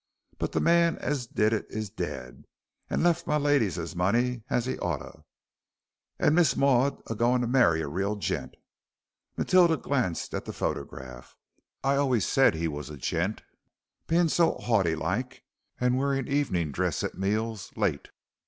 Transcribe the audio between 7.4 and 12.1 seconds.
to marry a real gent" Matilda glanced at the photograph "I